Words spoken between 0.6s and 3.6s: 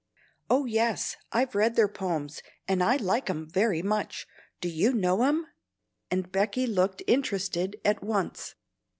yes, I've read their poems and like 'em